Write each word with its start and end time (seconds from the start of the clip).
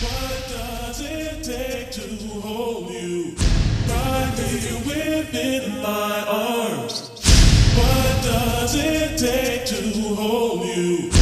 What 0.00 0.48
does 0.48 1.00
it 1.00 1.42
take 1.42 1.90
to 1.90 2.40
hold 2.40 2.88
you? 2.88 3.34
Me 4.38 4.82
within 4.86 5.82
my 5.82 6.24
arms. 6.28 7.10
What 7.74 8.22
does 8.22 8.76
it 8.76 9.18
take 9.18 9.66
to 9.66 10.14
hold 10.14 10.64
you? 10.66 11.17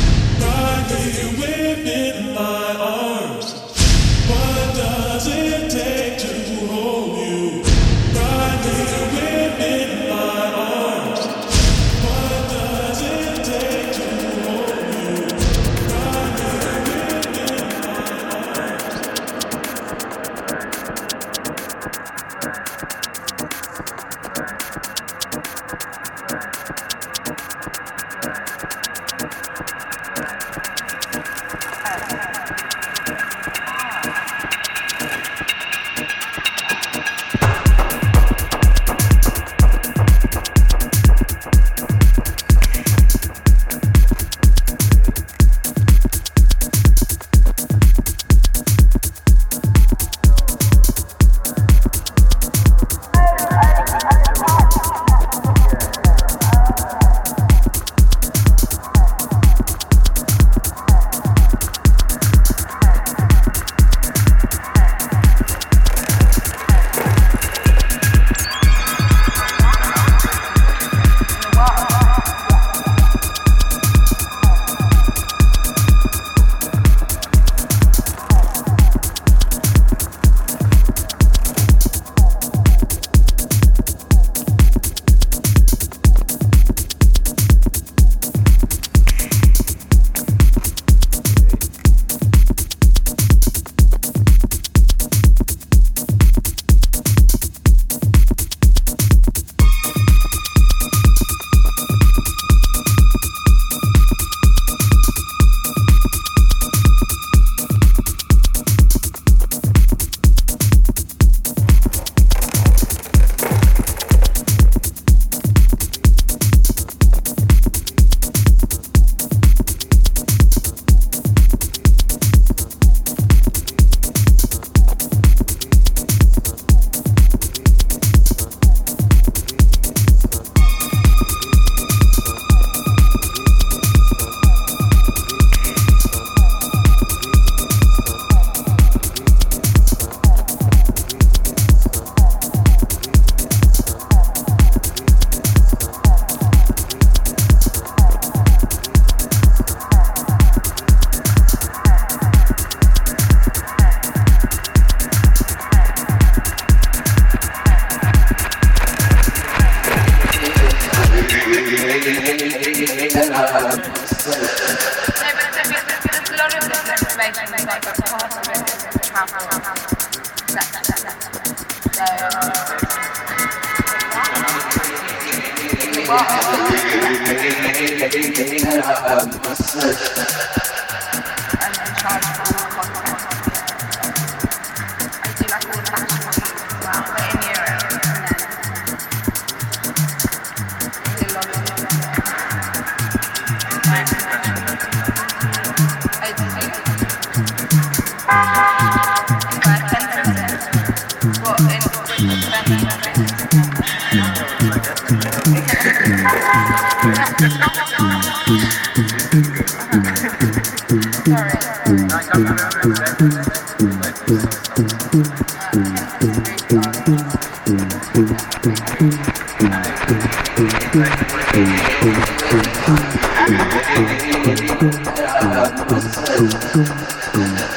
Boom, 216.47 216.83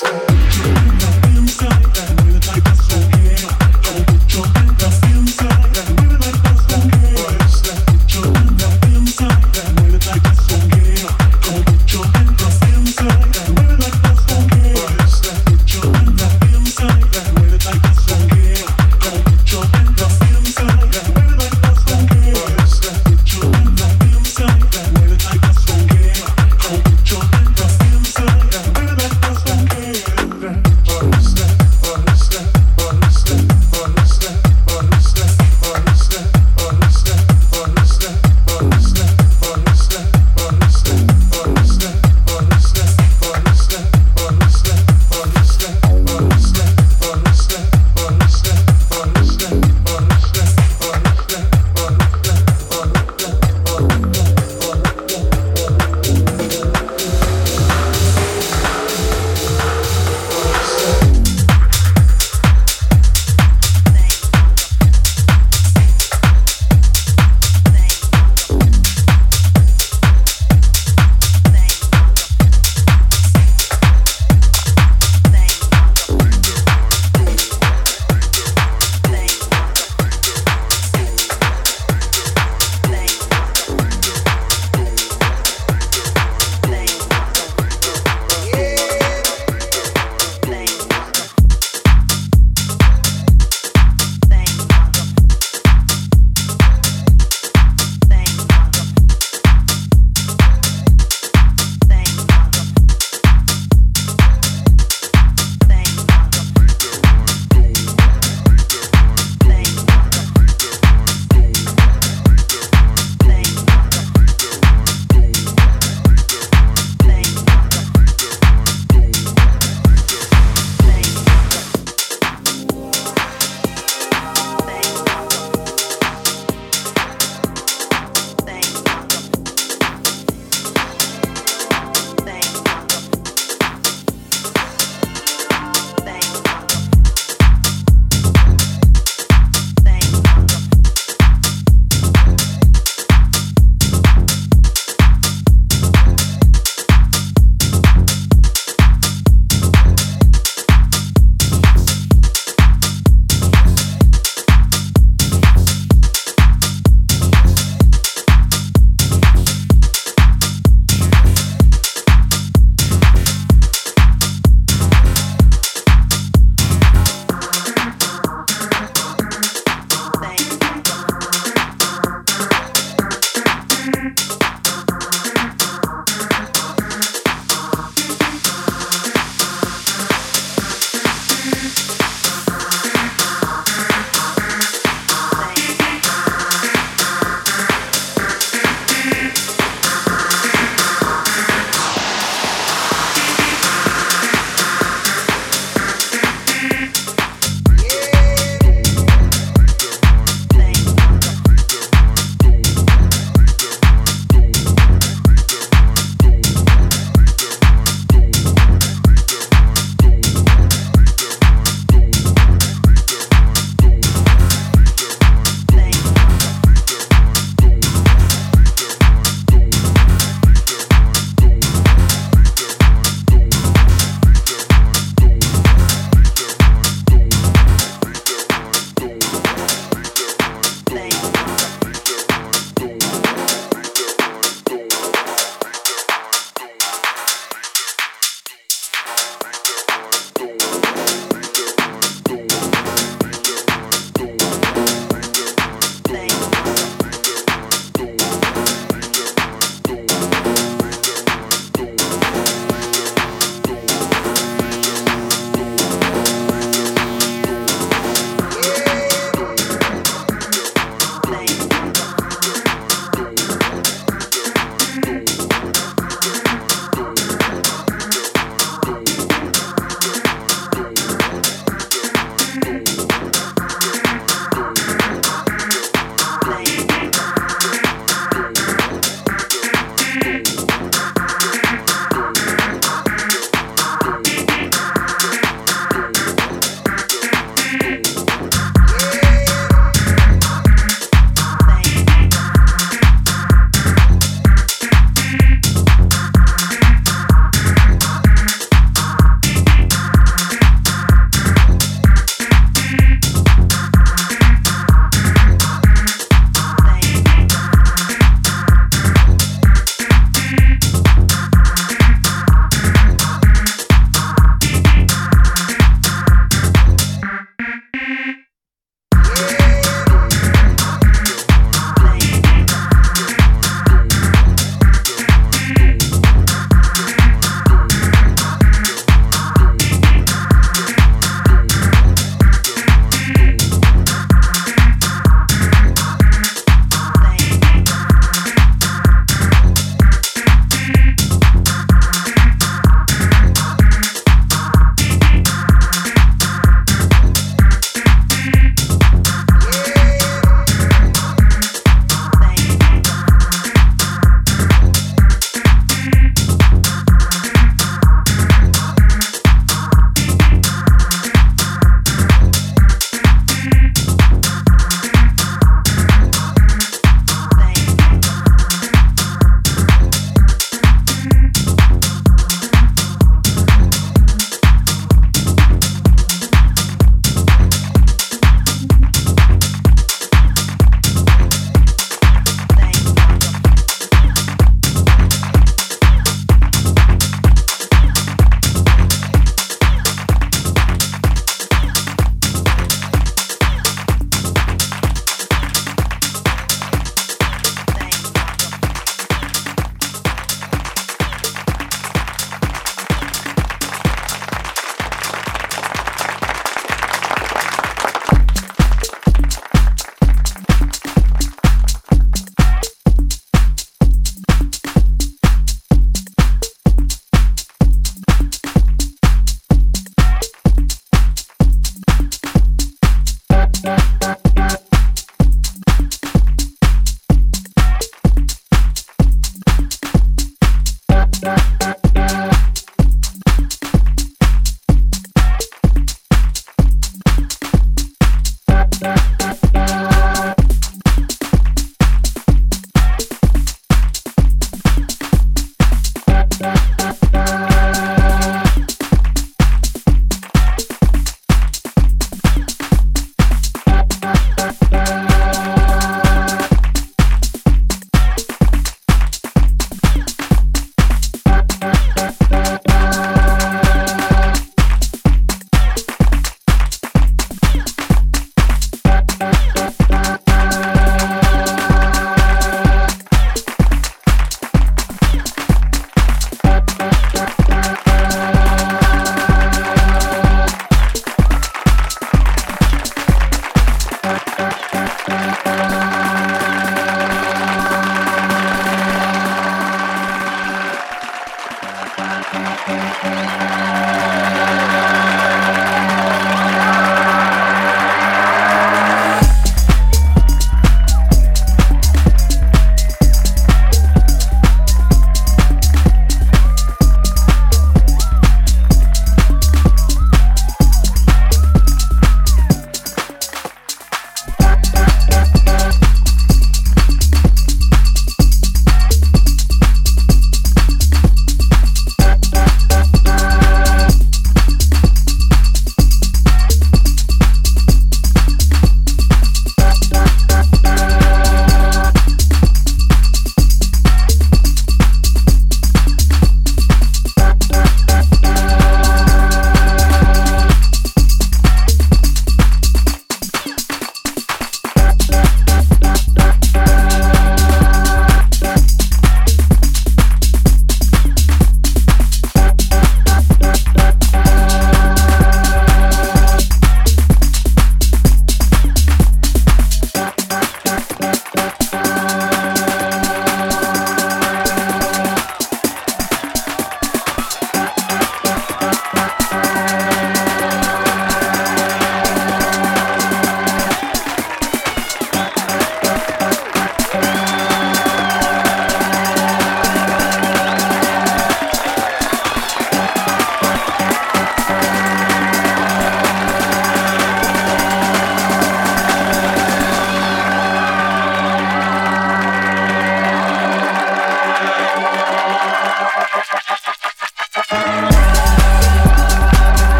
That 0.00 0.45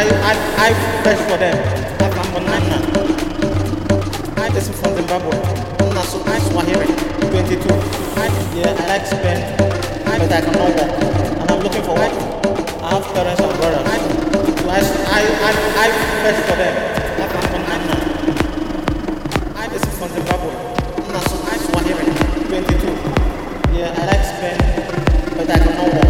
I, 0.00 0.08
I, 0.32 0.34
I 0.56 0.72
beg 1.04 1.18
for 1.28 1.36
them. 1.36 1.56
But 1.98 2.08
I'm 2.16 2.32
on 2.36 2.48
I 4.40 4.48
person 4.48 4.72
from 4.72 4.94
Zimbabwe. 4.96 5.36
Nana, 5.76 6.02
so 6.08 6.24
I 6.24 6.38
Swahili. 6.40 6.88
22. 7.28 7.68
I, 8.16 8.32
yeah, 8.56 8.72
I 8.80 8.88
like 8.88 9.04
to 9.04 9.12
spend. 9.12 9.60
I, 10.08 10.16
but 10.16 10.32
I 10.32 10.40
cannot 10.40 10.72
work. 10.72 10.88
And 11.36 11.50
I'm 11.50 11.60
looking 11.60 11.82
for 11.82 11.92
work. 11.92 12.14
I 12.80 12.96
have 12.96 13.04
parents 13.12 13.42
and 13.44 13.52
brothers. 13.60 13.84
I, 13.84 14.00
so 14.56 14.72
I, 14.72 14.80
I, 14.80 15.20
I, 15.44 15.52
I 15.84 15.88
pray 16.24 16.32
for 16.48 16.56
them. 16.56 16.74
But 17.20 17.28
I'm 17.36 17.52
on 17.60 17.68
I 19.52 19.68
person 19.68 19.92
from 20.00 20.08
Zimbabwe. 20.16 20.52
Nana, 21.12 21.20
so 21.28 21.36
I 21.44 21.60
Swahili. 21.60 22.08
22. 22.48 23.76
Yeah, 23.76 23.92
I 23.92 24.08
like 24.08 24.24
to 24.24 24.32
spend. 24.32 24.56
But 25.36 25.50
I 25.50 25.58
cannot 25.58 25.92
work. 25.92 26.09